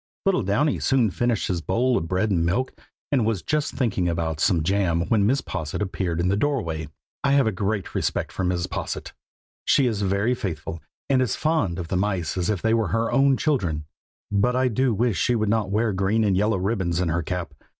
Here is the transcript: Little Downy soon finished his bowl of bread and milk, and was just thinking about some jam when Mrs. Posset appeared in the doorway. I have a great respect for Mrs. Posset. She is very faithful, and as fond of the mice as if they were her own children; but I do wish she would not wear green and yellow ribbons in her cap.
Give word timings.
Little 0.25 0.41
Downy 0.41 0.79
soon 0.79 1.11
finished 1.11 1.47
his 1.47 1.61
bowl 1.61 1.95
of 1.95 2.07
bread 2.07 2.31
and 2.31 2.43
milk, 2.43 2.73
and 3.11 3.23
was 3.23 3.43
just 3.43 3.73
thinking 3.75 4.09
about 4.09 4.39
some 4.39 4.63
jam 4.63 5.01
when 5.09 5.27
Mrs. 5.27 5.45
Posset 5.45 5.79
appeared 5.79 6.19
in 6.19 6.27
the 6.27 6.35
doorway. 6.35 6.87
I 7.23 7.33
have 7.33 7.45
a 7.45 7.51
great 7.51 7.93
respect 7.93 8.31
for 8.31 8.43
Mrs. 8.43 8.67
Posset. 8.67 9.13
She 9.63 9.85
is 9.85 10.01
very 10.01 10.33
faithful, 10.33 10.81
and 11.07 11.21
as 11.21 11.35
fond 11.35 11.77
of 11.77 11.89
the 11.89 11.97
mice 11.97 12.35
as 12.35 12.49
if 12.49 12.63
they 12.63 12.73
were 12.73 12.87
her 12.87 13.11
own 13.11 13.37
children; 13.37 13.85
but 14.31 14.55
I 14.55 14.69
do 14.69 14.91
wish 14.91 15.19
she 15.21 15.35
would 15.35 15.49
not 15.49 15.69
wear 15.69 15.93
green 15.93 16.23
and 16.23 16.35
yellow 16.35 16.57
ribbons 16.57 16.99
in 16.99 17.09
her 17.09 17.21
cap. 17.21 17.53